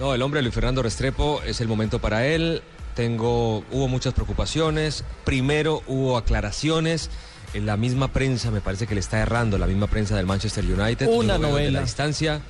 No, 0.00 0.14
el 0.14 0.22
hombre 0.22 0.40
Luis 0.40 0.54
Fernando 0.54 0.82
Restrepo 0.82 1.42
es 1.44 1.60
el 1.60 1.68
momento 1.68 1.98
para 1.98 2.26
él. 2.26 2.62
Tengo, 2.94 3.58
hubo 3.70 3.86
muchas 3.86 4.14
preocupaciones. 4.14 5.04
Primero 5.26 5.82
hubo 5.86 6.16
aclaraciones. 6.16 7.10
En 7.52 7.66
la 7.66 7.76
misma 7.76 8.08
prensa 8.08 8.50
me 8.50 8.62
parece 8.62 8.86
que 8.86 8.94
le 8.94 9.00
está 9.00 9.20
errando 9.20 9.58
la 9.58 9.66
misma 9.66 9.88
prensa 9.88 10.16
del 10.16 10.24
Manchester 10.24 10.64
United. 10.64 11.06
Una 11.06 11.34
de 11.34 11.40
novela. 11.40 11.80
la 11.80 11.82
distancia. 11.82 12.40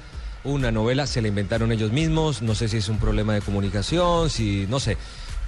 Una 0.45 0.71
novela 0.71 1.09
se 1.09 1.21
la 1.23 1.27
inventaron 1.27 1.73
ellos 1.73 1.91
mismos. 1.91 2.41
No 2.41 2.55
sé 2.55 2.69
si 2.69 2.77
es 2.77 2.89
un 2.89 2.99
problema 2.99 3.35
de 3.35 3.41
comunicación, 3.41 4.31
si 4.31 4.69
no 4.69 4.79
sé. 4.79 4.97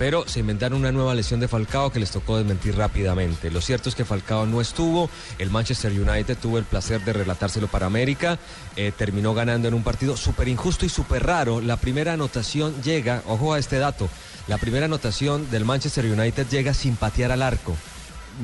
Pero 0.02 0.26
se 0.26 0.40
inventaron 0.40 0.80
una 0.80 0.90
nueva 0.90 1.14
lesión 1.14 1.38
de 1.38 1.46
Falcao 1.46 1.92
que 1.92 2.00
les 2.00 2.10
tocó 2.10 2.36
desmentir 2.36 2.74
rápidamente. 2.76 3.52
Lo 3.52 3.60
cierto 3.60 3.88
es 3.88 3.94
que 3.94 4.04
Falcao 4.04 4.46
no 4.46 4.60
estuvo. 4.60 5.08
El 5.38 5.48
Manchester 5.50 5.92
United 5.92 6.36
tuvo 6.42 6.58
el 6.58 6.64
placer 6.64 7.04
de 7.04 7.12
relatárselo 7.12 7.68
para 7.68 7.86
América. 7.86 8.36
Eh, 8.74 8.90
terminó 8.98 9.32
ganando 9.32 9.68
en 9.68 9.74
un 9.74 9.84
partido 9.84 10.16
súper 10.16 10.48
injusto 10.48 10.84
y 10.84 10.88
súper 10.88 11.24
raro. 11.24 11.60
La 11.60 11.76
primera 11.76 12.14
anotación 12.14 12.82
llega, 12.82 13.22
ojo 13.28 13.52
a 13.54 13.60
este 13.60 13.78
dato, 13.78 14.08
la 14.48 14.58
primera 14.58 14.86
anotación 14.86 15.48
del 15.52 15.64
Manchester 15.64 16.04
United 16.06 16.48
llega 16.48 16.74
sin 16.74 16.96
patear 16.96 17.30
al 17.30 17.40
arco. 17.42 17.76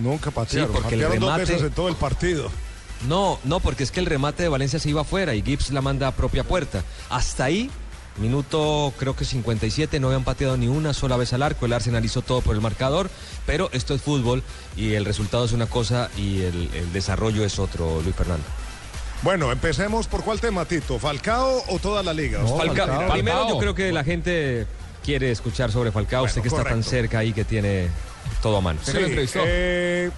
Nunca 0.01 0.31
patearon. 0.31 0.69
Sí, 0.73 0.79
porque 0.81 0.95
el 0.95 1.01
dos 1.01 1.11
remate- 1.13 1.39
veces 1.41 1.63
en 1.63 1.73
todo 1.73 1.89
el 1.89 1.97
partido. 1.97 2.53
No, 3.09 3.41
no, 3.43 3.59
porque 3.59 3.83
es 3.83 3.91
que 3.91 3.99
el 3.99 4.07
remate 4.07 4.45
de 4.45 4.49
Valencia 4.49 4.79
se 4.79 4.91
iba 4.91 5.01
afuera 5.01 5.35
y 5.35 5.43
Gibbs 5.43 5.71
la 5.73 5.81
manda 5.83 6.07
a 6.07 6.13
propia 6.13 6.45
puerta. 6.45 6.85
Hasta 7.11 7.43
ahí, 7.47 7.69
minuto 8.19 8.93
creo 8.99 9.15
que 9.17 9.25
57, 9.25 10.01
no 10.01 10.09
habían 10.09 10.25
pateado 10.25 10.57
ni 10.57 10.69
una 10.69 10.93
sola 10.95 11.17
vez 11.17 11.33
al 11.33 11.43
arco. 11.43 11.67
El 11.67 11.73
Arsenal 11.73 12.05
hizo 12.05 12.23
todo 12.23 12.41
por 12.41 12.55
el 12.55 12.61
marcador, 12.61 13.11
pero 13.47 13.69
esto 13.73 13.95
es 13.95 14.03
fútbol 14.03 14.43
y 14.77 14.95
el 14.95 15.05
resultado 15.05 15.45
es 15.45 15.53
una 15.53 15.67
cosa 15.67 16.11
y 16.17 16.43
el, 16.43 16.71
el 16.75 16.93
desarrollo 16.93 17.45
es 17.45 17.59
otro, 17.59 18.01
Luis 18.03 18.15
Fernando. 18.17 18.45
Bueno, 19.23 19.51
empecemos 19.51 20.07
por 20.07 20.23
cuál 20.23 20.41
tema, 20.41 20.65
Tito. 20.65 20.99
¿Falcao 20.99 21.65
o 21.69 21.79
toda 21.81 22.03
la 22.05 22.13
liga? 22.13 22.39
No, 22.41 22.57
Falcao, 22.57 22.87
Falcao. 22.87 23.13
primero 23.13 23.49
yo 23.49 23.59
creo 23.59 23.75
que 23.75 23.91
la 23.93 24.05
gente 24.05 24.67
quiere 25.05 25.31
escuchar 25.33 25.73
sobre 25.73 25.91
Falcao, 25.91 26.21
Bueno, 26.21 26.31
usted 26.31 26.43
que 26.43 26.49
está 26.49 26.63
tan 26.65 26.83
cerca 26.85 27.19
ahí 27.19 27.33
que 27.33 27.45
tiene 27.45 27.89
todo 28.43 28.59
a 28.59 28.61
mano. 28.61 28.79
Se 28.83 28.93
lo 28.95 29.07
entrevistó. 29.07 29.41
eh, 29.45 30.11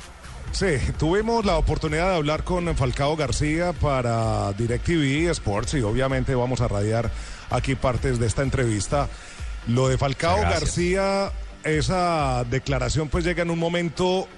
sí, 0.53 0.79
tuvimos 0.99 1.45
la 1.45 1.57
oportunidad 1.57 2.11
de 2.11 2.17
hablar 2.17 2.45
con 2.45 2.75
Falcao 2.77 3.17
García 3.17 3.73
para 3.73 4.53
DirecTV 4.53 5.31
Sports 5.31 5.75
y 5.75 5.83
obviamente 5.83 6.35
vamos 6.35 6.61
a 6.61 6.69
radiar 6.69 7.11
aquí 7.51 7.75
partes 7.75 8.19
de 8.19 8.27
esta 8.27 8.43
entrevista. 8.43 9.09
Lo 9.67 9.89
de 9.89 9.99
Falcao 9.99 10.41
gracias. 10.41 10.61
García, 10.61 11.33
esa 11.65 12.45
declaración 12.45 13.09
pues 13.09 13.25
llega 13.25 13.43
en 13.43 13.51
un 13.51 13.59
momento 13.59 14.29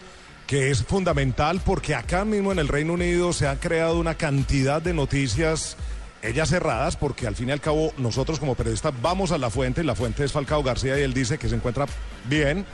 que 0.47 0.71
es 0.71 0.83
fundamental 0.85 1.61
porque 1.65 1.95
acá 1.95 2.25
mismo 2.25 2.53
en 2.53 2.59
el 2.59 2.69
Reino 2.69 2.95
Unido 2.95 3.33
se 3.33 3.47
han 3.47 3.59
creado 3.59 3.99
una 3.99 4.17
cantidad 4.17 4.83
de 4.83 4.93
noticias, 4.93 5.77
ellas 6.23 6.51
cerradas, 6.51 6.97
porque 6.97 7.27
al 7.27 7.37
fin 7.37 7.49
y 7.49 7.53
al 7.53 7.61
cabo 7.61 7.93
nosotros 7.97 8.39
como 8.39 8.55
periodistas 8.55 8.93
vamos 9.01 9.33
a 9.33 9.39
la 9.39 9.51
fuente, 9.51 9.83
y 9.83 9.85
la 9.85 9.95
fuente 9.95 10.25
es 10.25 10.33
Falcao 10.33 10.63
García 10.63 10.99
y 10.99 11.03
él 11.03 11.15
dice 11.15 11.39
que 11.39 11.49
se 11.49 11.55
encuentra 11.55 11.87
bien, 12.29 12.67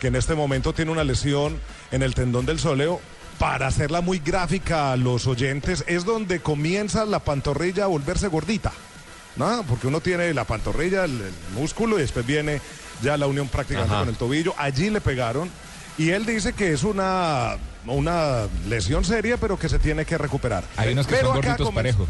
que 0.00 0.08
en 0.08 0.16
este 0.16 0.34
momento 0.34 0.72
tiene 0.72 0.90
una 0.90 1.04
lesión 1.04 1.58
en 1.90 2.02
el 2.02 2.14
tendón 2.14 2.46
del 2.46 2.58
sóleo. 2.58 3.00
Para 3.38 3.68
hacerla 3.68 4.00
muy 4.00 4.18
gráfica 4.18 4.90
a 4.92 4.96
los 4.96 5.28
oyentes, 5.28 5.84
es 5.86 6.04
donde 6.04 6.40
comienza 6.40 7.04
la 7.04 7.20
pantorrilla 7.20 7.84
a 7.84 7.86
volverse 7.86 8.26
gordita. 8.26 8.72
¿no? 9.36 9.62
Porque 9.68 9.86
uno 9.86 10.00
tiene 10.00 10.34
la 10.34 10.42
pantorrilla, 10.44 11.04
el, 11.04 11.12
el 11.20 11.32
músculo 11.54 11.98
y 11.98 12.02
después 12.02 12.26
viene 12.26 12.60
ya 13.02 13.16
la 13.16 13.28
unión 13.28 13.46
prácticamente 13.46 13.92
Ajá. 13.94 14.00
con 14.02 14.08
el 14.08 14.16
tobillo. 14.16 14.54
Allí 14.58 14.90
le 14.90 15.00
pegaron 15.00 15.48
y 15.96 16.10
él 16.10 16.26
dice 16.26 16.52
que 16.52 16.72
es 16.72 16.82
una, 16.82 17.56
una 17.86 18.48
lesión 18.68 19.04
seria, 19.04 19.36
pero 19.36 19.56
que 19.56 19.68
se 19.68 19.78
tiene 19.78 20.04
que 20.04 20.18
recuperar. 20.18 20.64
Hay 20.76 20.92
unos 20.92 21.06
que 21.06 21.14
Pero 21.14 21.28
son 21.28 21.36
gorditos 21.36 21.70
parejo. 21.72 22.08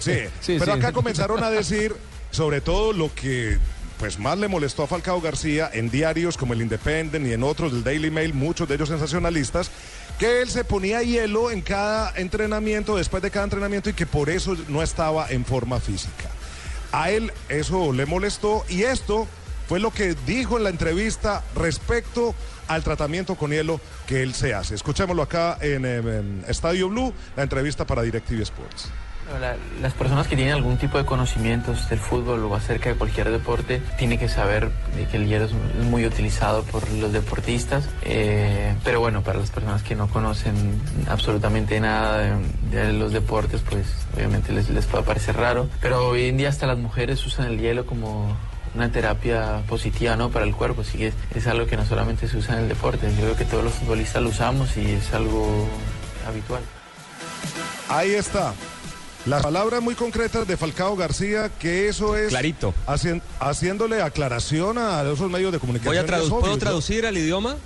Sí, 0.00 0.12
Sí, 0.40 0.56
pero 0.60 0.74
sí. 0.74 0.78
acá 0.78 0.92
comenzaron 0.92 1.42
a 1.42 1.50
decir 1.50 1.94
sobre 2.30 2.60
todo 2.60 2.92
lo 2.92 3.12
que 3.14 3.58
pues 4.04 4.18
más 4.18 4.36
le 4.36 4.48
molestó 4.48 4.82
a 4.82 4.86
Falcao 4.86 5.18
García 5.18 5.70
en 5.72 5.88
diarios 5.88 6.36
como 6.36 6.52
el 6.52 6.60
Independent 6.60 7.26
y 7.26 7.32
en 7.32 7.42
otros 7.42 7.72
del 7.72 7.82
Daily 7.82 8.10
Mail, 8.10 8.34
muchos 8.34 8.68
de 8.68 8.74
ellos 8.74 8.90
sensacionalistas, 8.90 9.70
que 10.18 10.42
él 10.42 10.50
se 10.50 10.62
ponía 10.62 11.02
hielo 11.02 11.50
en 11.50 11.62
cada 11.62 12.12
entrenamiento, 12.14 12.96
después 12.96 13.22
de 13.22 13.30
cada 13.30 13.44
entrenamiento 13.44 13.88
y 13.88 13.94
que 13.94 14.04
por 14.04 14.28
eso 14.28 14.58
no 14.68 14.82
estaba 14.82 15.30
en 15.30 15.46
forma 15.46 15.80
física. 15.80 16.28
A 16.92 17.12
él 17.12 17.32
eso 17.48 17.94
le 17.94 18.04
molestó 18.04 18.66
y 18.68 18.82
esto 18.82 19.26
fue 19.70 19.80
lo 19.80 19.90
que 19.90 20.14
dijo 20.26 20.58
en 20.58 20.64
la 20.64 20.68
entrevista 20.68 21.42
respecto 21.54 22.34
al 22.68 22.84
tratamiento 22.84 23.36
con 23.36 23.52
hielo 23.52 23.80
que 24.06 24.22
él 24.22 24.34
se 24.34 24.52
hace. 24.52 24.74
Escuchémoslo 24.74 25.22
acá 25.22 25.56
en, 25.62 25.86
en 25.86 26.44
Estadio 26.46 26.90
Blue, 26.90 27.14
la 27.38 27.42
entrevista 27.42 27.86
para 27.86 28.02
DirecTV 28.02 28.42
Sports. 28.42 28.90
La- 29.40 29.56
las 29.80 29.94
personas 29.94 30.26
que 30.28 30.36
tienen 30.36 30.54
algún 30.54 30.76
tipo 30.76 30.98
de 30.98 31.04
conocimientos 31.04 31.88
del 31.88 31.98
fútbol 31.98 32.44
o 32.44 32.54
acerca 32.54 32.90
de 32.90 32.94
cualquier 32.94 33.30
deporte 33.30 33.80
tienen 33.98 34.18
que 34.18 34.28
saber 34.28 34.70
que 35.10 35.16
el 35.16 35.32
es 35.32 35.50
es 35.50 35.84
muy 35.90 36.06
utilizado 36.06 36.62
por 36.64 36.88
los 36.92 37.12
deportistas, 37.12 37.84
eh, 38.02 38.74
pero 38.84 39.00
bueno, 39.00 39.22
para 39.22 39.38
las 39.40 39.50
personas 39.50 39.82
que 39.82 39.94
no 39.96 40.08
conocen 40.08 40.54
absolutamente 41.08 41.80
nada 41.80 42.18
de, 42.18 42.32
de 42.70 42.92
los 42.92 43.12
deportes, 43.12 43.62
pues 43.68 43.86
obviamente 44.14 44.52
les, 44.52 44.68
les 44.70 44.86
puede 44.86 45.04
parecer 45.04 45.36
raro, 45.36 45.68
pero 45.80 46.08
hoy 46.08 46.26
en 46.28 46.36
día 46.36 46.48
hasta 46.50 46.66
las 46.66 46.78
mujeres 46.78 47.24
usan 47.26 47.46
el 47.48 47.58
hielo 47.58 47.86
como 47.86 48.36
una 48.74 48.90
terapia 48.90 49.62
positiva 49.68 50.16
¿no? 50.16 50.30
para 50.30 50.44
el 50.44 50.54
cuerpo, 50.54 50.82
así 50.82 50.98
que 50.98 51.08
es, 51.08 51.14
es 51.34 51.46
algo 51.46 51.66
que 51.66 51.76
no 51.76 51.84
solamente 51.86 52.28
se 52.28 52.36
usa 52.36 52.56
en 52.56 52.64
el 52.64 52.68
deporte, 52.68 53.08
yo 53.16 53.22
creo 53.22 53.36
que 53.36 53.44
todos 53.46 53.64
los 53.64 53.72
futbolistas 53.72 54.22
lo 54.22 54.28
usamos 54.28 54.76
y 54.76 54.92
es 54.92 55.12
algo 55.14 55.66
habitual. 56.28 56.62
Ahí 57.88 58.14
está. 58.14 58.52
Las 59.26 59.42
palabras 59.42 59.80
muy 59.80 59.94
concretas 59.94 60.46
de 60.46 60.56
Falcao 60.58 60.96
García, 60.96 61.50
que 61.58 61.88
eso 61.88 62.14
es 62.16 62.28
Clarito. 62.28 62.74
hacien- 62.86 63.22
haciéndole 63.40 64.02
aclaración 64.02 64.76
a 64.76 65.02
esos 65.02 65.30
medios 65.30 65.50
de 65.50 65.58
comunicación. 65.58 65.90
Voy 65.92 65.96
a 65.96 66.00
Es 66.02 66.06
tradu- 66.06 66.26
obvio, 66.30 66.40
¿Puedo 66.40 66.52
¿no? 66.52 66.58
traducir 66.58 67.06
al 67.06 67.16
idioma? 67.16 67.56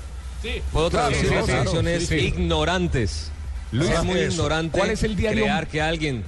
Sí. 0.41 0.63
Puedo 0.73 0.89
Claro, 0.89 1.09
traducir 1.09 1.33
las 1.37 1.45
claro, 1.47 1.99
sí, 1.99 2.07
sí. 2.07 2.15
ignorantes. 2.15 3.31
Luis 3.73 3.91
Ah, 3.91 3.95
es 3.99 4.05
muy 4.05 4.21
eso. 4.21 4.33
ignorante. 4.35 4.79
¿Cuál 4.79 4.91
es 4.91 5.03
el 5.03 5.17
diario? 5.17 5.45
Crear 5.45 5.67
que 5.67 5.83
alguien 5.83 6.25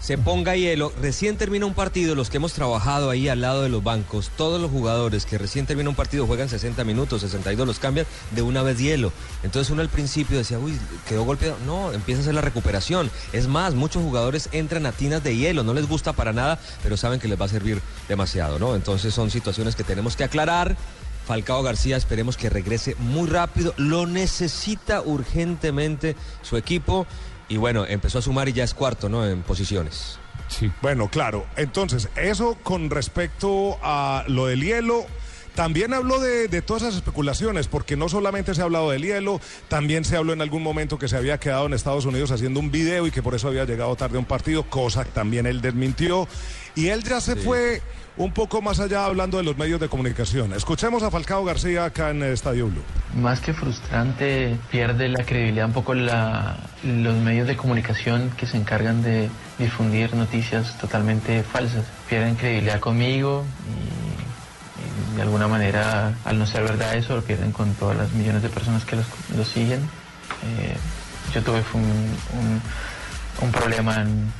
se 0.00 0.18
ponga 0.18 0.56
hielo. 0.56 0.92
Recién 1.00 1.36
termina 1.36 1.66
un 1.66 1.74
partido, 1.74 2.14
los 2.14 2.30
que 2.30 2.36
hemos 2.36 2.52
trabajado 2.52 3.10
ahí 3.10 3.28
al 3.28 3.40
lado 3.40 3.62
de 3.62 3.68
los 3.68 3.82
bancos, 3.82 4.30
todos 4.36 4.60
los 4.60 4.70
jugadores 4.70 5.26
que 5.26 5.38
recién 5.38 5.66
termina 5.66 5.90
un 5.90 5.96
partido 5.96 6.26
juegan 6.26 6.48
60 6.48 6.84
minutos, 6.84 7.22
62, 7.22 7.66
los 7.66 7.78
cambian 7.78 8.06
de 8.30 8.42
una 8.42 8.62
vez 8.62 8.78
hielo. 8.78 9.12
Entonces 9.42 9.70
uno 9.70 9.82
al 9.82 9.88
principio 9.88 10.38
decía, 10.38 10.58
uy, 10.58 10.78
quedó 11.08 11.24
golpeado. 11.24 11.56
No, 11.66 11.92
empieza 11.92 12.20
a 12.20 12.22
hacer 12.22 12.34
la 12.34 12.40
recuperación. 12.40 13.10
Es 13.32 13.48
más, 13.48 13.74
muchos 13.74 14.02
jugadores 14.02 14.48
entran 14.52 14.86
a 14.86 14.92
tinas 14.92 15.22
de 15.22 15.36
hielo, 15.36 15.62
no 15.62 15.74
les 15.74 15.88
gusta 15.88 16.12
para 16.12 16.32
nada, 16.32 16.58
pero 16.82 16.96
saben 16.96 17.20
que 17.20 17.28
les 17.28 17.40
va 17.40 17.46
a 17.46 17.48
servir 17.48 17.80
demasiado, 18.08 18.58
¿no? 18.58 18.76
Entonces 18.76 19.12
son 19.14 19.30
situaciones 19.30 19.76
que 19.76 19.84
tenemos 19.84 20.16
que 20.16 20.24
aclarar. 20.24 20.76
Falcao 21.26 21.62
García, 21.62 21.98
esperemos 21.98 22.38
que 22.38 22.48
regrese 22.48 22.94
muy 22.98 23.28
rápido. 23.28 23.74
Lo 23.76 24.06
necesita 24.06 25.02
urgentemente 25.02 26.16
su 26.40 26.56
equipo. 26.56 27.06
Y 27.48 27.56
bueno, 27.56 27.86
empezó 27.86 28.18
a 28.18 28.22
sumar 28.22 28.48
y 28.48 28.52
ya 28.52 28.64
es 28.64 28.74
cuarto, 28.74 29.08
¿no? 29.08 29.26
En 29.26 29.42
posiciones. 29.42 30.18
Sí. 30.48 30.70
Bueno, 30.82 31.08
claro. 31.08 31.46
Entonces, 31.56 32.08
eso 32.16 32.56
con 32.62 32.90
respecto 32.90 33.78
a 33.82 34.24
lo 34.28 34.46
del 34.46 34.62
hielo. 34.62 35.06
También 35.58 35.92
habló 35.92 36.20
de, 36.20 36.46
de 36.46 36.62
todas 36.62 36.84
esas 36.84 36.94
especulaciones, 36.94 37.66
porque 37.66 37.96
no 37.96 38.08
solamente 38.08 38.54
se 38.54 38.60
ha 38.60 38.64
hablado 38.64 38.90
del 38.92 39.02
hielo, 39.02 39.40
también 39.66 40.04
se 40.04 40.16
habló 40.16 40.32
en 40.32 40.40
algún 40.40 40.62
momento 40.62 41.00
que 41.00 41.08
se 41.08 41.16
había 41.16 41.38
quedado 41.40 41.66
en 41.66 41.72
Estados 41.74 42.04
Unidos 42.04 42.30
haciendo 42.30 42.60
un 42.60 42.70
video 42.70 43.08
y 43.08 43.10
que 43.10 43.24
por 43.24 43.34
eso 43.34 43.48
había 43.48 43.64
llegado 43.64 43.96
tarde 43.96 44.18
a 44.18 44.20
un 44.20 44.24
partido, 44.24 44.62
cosa 44.62 45.04
que 45.04 45.10
también 45.10 45.46
él 45.46 45.60
desmintió. 45.60 46.28
Y 46.76 46.90
él 46.90 47.02
ya 47.02 47.20
se 47.20 47.34
fue 47.34 47.82
un 48.16 48.32
poco 48.32 48.62
más 48.62 48.78
allá 48.78 49.04
hablando 49.04 49.36
de 49.38 49.42
los 49.42 49.56
medios 49.58 49.80
de 49.80 49.88
comunicación. 49.88 50.52
Escuchemos 50.52 51.02
a 51.02 51.10
Falcao 51.10 51.44
García 51.44 51.86
acá 51.86 52.10
en 52.10 52.22
Estadio 52.22 52.68
Blue. 52.68 52.82
Más 53.16 53.40
que 53.40 53.52
frustrante, 53.52 54.56
pierde 54.70 55.08
la 55.08 55.24
credibilidad 55.24 55.66
un 55.66 55.72
poco 55.72 55.92
la- 55.94 56.56
los 56.84 57.16
medios 57.16 57.48
de 57.48 57.56
comunicación 57.56 58.30
que 58.36 58.46
se 58.46 58.56
encargan 58.58 59.02
de 59.02 59.28
difundir 59.58 60.14
noticias 60.14 60.78
totalmente 60.78 61.42
falsas. 61.42 61.84
Pierden 62.08 62.36
credibilidad 62.36 62.78
conmigo 62.78 63.44
de 65.16 65.22
alguna 65.22 65.48
manera, 65.48 66.14
al 66.24 66.38
no 66.38 66.46
ser 66.46 66.62
verdad 66.62 66.94
eso, 66.94 67.14
lo 67.16 67.22
pierden 67.22 67.52
con 67.52 67.74
todas 67.74 67.96
las 67.96 68.12
millones 68.12 68.42
de 68.42 68.48
personas 68.48 68.84
que 68.84 68.96
los, 68.96 69.06
los 69.36 69.48
siguen. 69.48 69.80
Eh, 69.80 70.76
yo 71.34 71.42
tuve 71.42 71.62
fue 71.62 71.80
un, 71.80 71.86
un- 71.88 72.62
un 73.40 73.52
problema 73.52 74.02
en, 74.02 74.32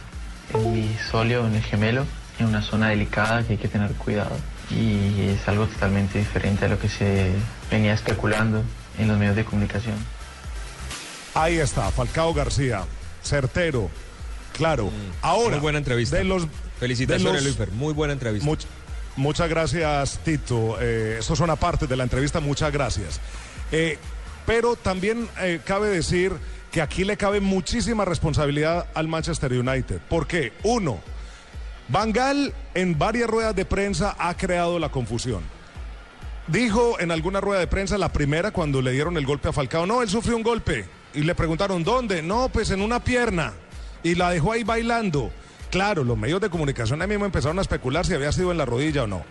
en 0.54 0.72
mi 0.72 0.96
solio, 1.10 1.46
en 1.46 1.54
el 1.54 1.62
gemelo, 1.62 2.04
en 2.38 2.46
una 2.46 2.62
zona 2.62 2.88
delicada 2.88 3.42
que 3.44 3.52
hay 3.54 3.58
que 3.58 3.68
tener 3.68 3.90
cuidado 3.92 4.36
y 4.70 5.28
es 5.30 5.48
algo 5.48 5.66
totalmente 5.66 6.18
diferente 6.18 6.66
a 6.66 6.68
lo 6.68 6.78
que 6.78 6.88
se 6.88 7.32
venía 7.70 7.94
especulando 7.94 8.62
en 8.98 9.08
los 9.08 9.16
medios 9.18 9.34
de 9.36 9.44
comunicación. 9.44 9.94
Ahí 11.34 11.58
está, 11.58 11.90
Falcao 11.90 12.34
García, 12.34 12.82
certero, 13.22 13.90
claro. 14.56 14.90
Ahora, 15.22 15.50
Muy 15.52 15.60
buena 15.60 15.78
entrevista. 15.78 16.16
De 16.16 16.24
los, 16.24 16.46
Felicitaciones, 16.80 17.24
de 17.42 17.48
los- 17.48 17.56
Luisfer. 17.58 17.70
Muy 17.72 17.92
buena 17.94 18.12
entrevista. 18.12 18.48
Much- 18.48 18.66
muchas 19.18 19.48
gracias, 19.50 20.18
Tito. 20.24 20.78
Eh, 20.80 21.16
eso 21.18 21.36
son 21.36 21.50
aparte 21.50 21.86
de 21.86 21.96
la 21.96 22.04
entrevista, 22.04 22.40
muchas 22.40 22.72
gracias. 22.72 23.20
Eh, 23.70 23.98
pero 24.46 24.76
también 24.76 25.28
eh, 25.40 25.60
cabe 25.64 25.88
decir 25.88 26.32
que 26.72 26.80
aquí 26.80 27.04
le 27.04 27.16
cabe 27.16 27.40
muchísima 27.40 28.04
responsabilidad 28.04 28.86
al 28.94 29.08
Manchester 29.08 29.52
United. 29.52 30.00
¿Por 30.08 30.26
qué? 30.26 30.52
Uno, 30.62 31.00
Van 31.88 32.12
Gaal 32.12 32.54
en 32.74 32.98
varias 32.98 33.28
ruedas 33.28 33.54
de 33.54 33.64
prensa 33.64 34.14
ha 34.18 34.36
creado 34.36 34.78
la 34.78 34.90
confusión. 34.90 35.42
Dijo 36.46 36.98
en 36.98 37.10
alguna 37.10 37.40
rueda 37.40 37.60
de 37.60 37.66
prensa, 37.66 37.98
la 37.98 38.12
primera 38.12 38.52
cuando 38.52 38.80
le 38.80 38.92
dieron 38.92 39.16
el 39.16 39.26
golpe 39.26 39.48
a 39.48 39.52
Falcao, 39.52 39.86
no, 39.86 40.02
él 40.02 40.08
sufrió 40.08 40.36
un 40.36 40.42
golpe. 40.42 40.86
Y 41.14 41.22
le 41.22 41.34
preguntaron, 41.34 41.84
¿dónde? 41.84 42.22
No, 42.22 42.48
pues 42.48 42.70
en 42.70 42.80
una 42.80 43.02
pierna. 43.02 43.54
Y 44.02 44.14
la 44.14 44.30
dejó 44.30 44.52
ahí 44.52 44.64
bailando. 44.64 45.30
Claro, 45.70 46.02
los 46.04 46.16
medios 46.16 46.40
de 46.40 46.48
comunicación 46.50 47.00
ahí 47.02 47.08
mismo 47.08 47.24
empezaron 47.26 47.58
a 47.58 47.62
especular 47.62 48.06
si 48.06 48.14
había 48.14 48.32
sido 48.32 48.50
en 48.52 48.58
la 48.58 48.64
rodilla 48.64 49.04
o 49.04 49.06
no. 49.06 49.22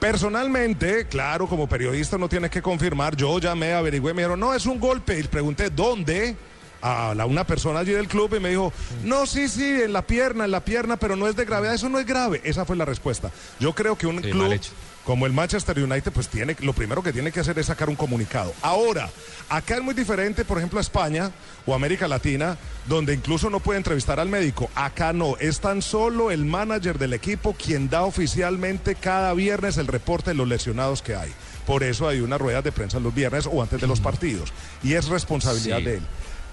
Personalmente, 0.00 1.06
claro, 1.06 1.46
como 1.46 1.68
periodista 1.68 2.18
no 2.18 2.28
tiene 2.28 2.50
que 2.50 2.60
confirmar, 2.60 3.14
yo 3.16 3.38
llamé, 3.38 3.72
averigüé, 3.72 4.12
me 4.12 4.22
dijeron, 4.22 4.40
no, 4.40 4.52
es 4.52 4.66
un 4.66 4.80
golpe. 4.80 5.18
Y 5.18 5.22
pregunté, 5.22 5.70
¿dónde? 5.70 6.36
A 6.80 7.14
la- 7.14 7.24
una 7.26 7.44
persona 7.46 7.78
allí 7.78 7.92
del 7.92 8.08
club 8.08 8.34
y 8.36 8.40
me 8.40 8.48
dijo, 8.50 8.72
no, 9.04 9.24
sí, 9.26 9.48
sí, 9.48 9.82
en 9.82 9.92
la 9.92 10.02
pierna, 10.04 10.44
en 10.44 10.50
la 10.50 10.64
pierna, 10.64 10.96
pero 10.96 11.14
no 11.14 11.28
es 11.28 11.36
de 11.36 11.44
gravedad, 11.44 11.74
eso 11.74 11.88
no 11.88 11.98
es 12.00 12.06
grave. 12.06 12.40
Esa 12.42 12.64
fue 12.64 12.74
la 12.76 12.84
respuesta. 12.84 13.30
Yo 13.60 13.72
creo 13.74 13.96
que 13.96 14.06
un 14.08 14.20
Sí, 14.22 14.30
club. 14.32 14.60
Como 15.04 15.26
el 15.26 15.32
Manchester 15.32 15.78
United, 15.78 16.12
pues 16.12 16.28
tiene, 16.28 16.56
lo 16.60 16.72
primero 16.72 17.02
que 17.02 17.12
tiene 17.12 17.32
que 17.32 17.40
hacer 17.40 17.58
es 17.58 17.66
sacar 17.66 17.88
un 17.88 17.96
comunicado. 17.96 18.54
Ahora, 18.62 19.10
acá 19.48 19.76
es 19.76 19.82
muy 19.82 19.94
diferente, 19.94 20.44
por 20.44 20.58
ejemplo, 20.58 20.78
a 20.78 20.82
España 20.82 21.30
o 21.66 21.74
América 21.74 22.06
Latina, 22.06 22.56
donde 22.86 23.14
incluso 23.14 23.50
no 23.50 23.60
puede 23.60 23.78
entrevistar 23.78 24.20
al 24.20 24.28
médico. 24.28 24.70
Acá 24.74 25.12
no, 25.12 25.36
es 25.38 25.60
tan 25.60 25.82
solo 25.82 26.30
el 26.30 26.44
manager 26.44 26.98
del 26.98 27.14
equipo 27.14 27.54
quien 27.54 27.88
da 27.90 28.02
oficialmente 28.04 28.94
cada 28.94 29.34
viernes 29.34 29.76
el 29.76 29.86
reporte 29.88 30.30
de 30.30 30.34
los 30.34 30.46
lesionados 30.48 31.02
que 31.02 31.16
hay. 31.16 31.32
Por 31.66 31.82
eso 31.82 32.08
hay 32.08 32.20
una 32.20 32.38
rueda 32.38 32.62
de 32.62 32.72
prensa 32.72 32.98
los 33.00 33.14
viernes 33.14 33.48
o 33.50 33.62
antes 33.62 33.80
de 33.80 33.86
los 33.86 34.00
partidos. 34.00 34.52
Y 34.82 34.94
es 34.94 35.08
responsabilidad 35.08 35.78
Sí. 35.78 35.84
de 35.84 35.94
él. 35.96 36.02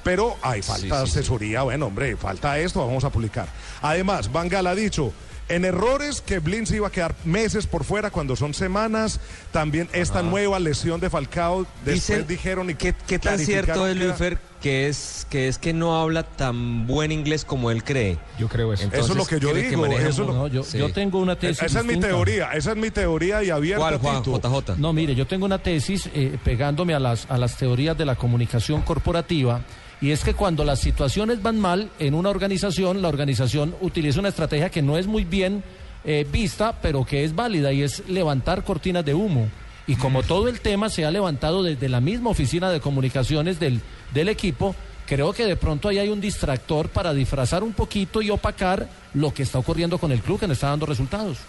Pero 0.10 0.38
hay 0.42 0.64
falta 0.64 0.82
Sí, 0.82 1.06
sí, 1.06 1.12
sí. 1.14 1.20
asesoría, 1.20 1.62
bueno, 1.62 1.86
hombre, 1.86 2.18
falta 2.18 2.58
esto, 2.58 2.84
vamos 2.86 3.04
a 3.04 3.12
publicar. 3.12 3.48
Además, 3.84 4.32
Van 4.32 4.50
Gaal 4.50 4.66
ha 4.66 4.74
dicho, 4.74 5.14
en 5.50 5.66
errores 5.66 6.22
que 6.22 6.40
Blin 6.40 6.66
se 6.66 6.76
iba 6.78 6.88
a 6.88 6.92
quedar 6.92 7.14
meses 7.26 7.68
por 7.68 7.84
fuera 7.84 8.10
cuando 8.10 8.36
son 8.36 8.54
semanas, 8.56 9.20
también 9.52 9.88
esta 9.94 10.22
nueva 10.24 10.60
lesión 10.60 11.00
de 11.00 11.10
Falcao, 11.12 11.66
después 11.86 11.96
Dicen- 12.22 12.28
dijeron 12.28 12.70
y 12.72 12.76
¿Qué, 12.76 12.94
qué 13.08 13.20
tan 13.20 13.38
cierto 13.40 13.88
es, 13.88 13.96
Luisfer, 13.98 14.38
que 14.62 14.88
es, 14.90 15.26
que 15.30 15.48
es 15.48 15.58
que 15.58 15.74
no 15.74 16.00
habla 16.00 16.24
tan 16.24 16.86
buen 16.86 17.12
inglés 17.12 17.46
como 17.46 17.72
él 17.72 17.84
cree? 17.84 18.18
Yo 18.38 18.48
creo 18.48 18.74
eso. 18.74 18.84
Entonces, 18.84 19.06
Eso 19.06 19.14
es 19.14 19.18
lo 19.20 19.26
que 19.26 19.40
yo 19.44 19.52
¿cree 19.52 19.70
digo, 19.70 19.86
eso 19.88 20.08
es 20.10 20.18
lo- 20.20 20.26
muy- 20.26 20.36
No, 20.36 20.48
yo, 20.48 20.64
Sí. 20.64 20.78
yo 20.78 20.92
tengo 20.92 21.20
una 21.20 21.36
tesis. 21.36 21.64
Esa 21.64 21.80
es 21.80 21.86
mi 21.86 22.00
teoría, 22.00 22.52
esa 22.54 22.72
es 22.72 22.78
mi 22.78 22.92
teoría 22.92 23.44
y 23.44 23.50
abierta, 23.50 23.98
¿Cuál, 23.98 23.98
Juan? 24.00 24.24
JJ. 24.24 24.76
No, 24.78 24.92
mire, 24.94 25.14
yo 25.16 25.26
tengo 25.26 25.46
una 25.46 25.58
tesis 25.58 26.10
eh, 26.14 26.38
pegándome 26.44 26.94
a 26.94 27.00
las, 27.00 27.26
a 27.30 27.38
las 27.40 27.58
teorías 27.58 27.98
de 27.98 28.06
la 28.06 28.16
comunicación 28.16 28.82
corporativa 28.84 29.62
y 30.02 30.12
es 30.12 30.24
que 30.24 30.34
cuando 30.34 30.64
las 30.64 30.80
situaciones 30.80 31.42
van 31.42 31.60
mal 31.60 31.90
en 32.00 32.14
una 32.14 32.30
organización, 32.30 33.02
la 33.02 33.10
organización 33.10 33.76
utiliza 33.82 34.20
una 34.20 34.30
estrategia 34.30 34.70
que 34.70 34.82
no 34.82 34.98
es 34.98 35.08
muy 35.08 35.26
bien 35.26 35.64
eh, 36.06 36.26
vista, 36.32 36.80
pero 36.82 37.04
que 37.04 37.26
es 37.26 37.36
válida 37.36 37.74
y 37.74 37.84
es 37.84 38.08
levantar 38.08 38.64
cortinas 38.64 39.04
de 39.04 39.14
humo. 39.14 39.50
Y 39.88 39.96
como 39.96 40.24
todo 40.24 40.48
el 40.48 40.62
tema 40.62 40.90
se 40.90 41.04
ha 41.04 41.12
levantado 41.12 41.64
desde 41.64 41.90
la 41.90 42.00
misma 42.00 42.30
oficina 42.30 42.70
de 42.72 42.80
comunicaciones 42.80 43.60
del, 43.60 43.82
del 44.14 44.30
equipo, 44.30 44.76
creo 45.06 45.34
que 45.34 45.46
de 45.46 45.56
pronto 45.56 45.90
ahí 45.90 45.98
hay 45.98 46.10
un 46.10 46.22
distractor 46.22 46.90
para 46.90 47.14
disfrazar 47.14 47.64
un 47.64 47.74
poquito 47.74 48.22
y 48.22 48.30
opacar 48.30 48.88
lo 49.14 49.34
que 49.34 49.44
está 49.44 49.60
ocurriendo 49.60 49.98
con 49.98 50.12
el 50.12 50.22
club 50.22 50.40
que 50.40 50.48
no 50.48 50.54
está 50.54 50.70
dando 50.70 50.86
resultados. 50.86 51.40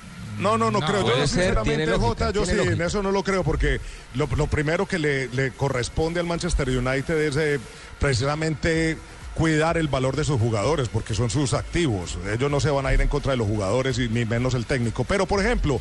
No, 0.40 0.58
no, 0.58 0.70
no, 0.70 0.80
creo. 0.80 1.06
Yo 1.06 1.16
no, 1.16 1.26
sinceramente, 1.26 1.86
lógica, 1.86 2.06
Jota, 2.06 2.30
yo 2.32 2.46
sí, 2.46 2.52
en 2.58 2.80
eso 2.80 3.02
no 3.02 3.12
lo 3.12 3.22
creo, 3.22 3.44
porque 3.44 3.80
lo, 4.14 4.28
lo 4.36 4.46
primero 4.46 4.86
que 4.86 4.98
le, 4.98 5.28
le 5.28 5.50
corresponde 5.52 6.20
al 6.20 6.26
Manchester 6.26 6.68
United 6.68 7.18
es 7.18 7.36
eh, 7.36 7.60
precisamente 7.98 8.96
cuidar 9.34 9.76
el 9.78 9.88
valor 9.88 10.16
de 10.16 10.24
sus 10.24 10.40
jugadores, 10.40 10.88
porque 10.88 11.14
son 11.14 11.30
sus 11.30 11.54
activos. 11.54 12.18
Ellos 12.32 12.50
no 12.50 12.60
se 12.60 12.70
van 12.70 12.86
a 12.86 12.92
ir 12.92 13.00
en 13.00 13.08
contra 13.08 13.32
de 13.32 13.38
los 13.38 13.46
jugadores 13.46 13.98
y 13.98 14.08
ni 14.08 14.24
menos 14.24 14.54
el 14.54 14.66
técnico. 14.66 15.04
Pero, 15.04 15.26
por 15.26 15.40
ejemplo, 15.40 15.80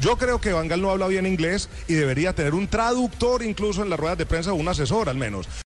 yo 0.00 0.16
creo 0.16 0.40
que 0.40 0.52
Van 0.52 0.68
Gaal 0.68 0.82
no 0.82 0.90
habla 0.90 1.06
bien 1.06 1.26
inglés 1.26 1.68
y 1.88 1.94
debería 1.94 2.34
tener 2.34 2.54
un 2.54 2.68
traductor 2.68 3.42
incluso 3.42 3.82
en 3.82 3.90
las 3.90 3.98
ruedas 3.98 4.18
de 4.18 4.26
prensa 4.26 4.52
o 4.52 4.54
un 4.54 4.68
asesor 4.68 5.08
al 5.08 5.16
menos. 5.16 5.46